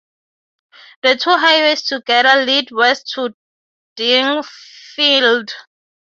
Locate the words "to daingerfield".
3.13-5.51